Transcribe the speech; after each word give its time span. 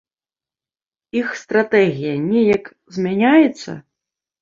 Іх 1.19 1.27
стратэгія 1.43 2.17
неяк 2.27 2.63
змяняецца? 2.99 3.81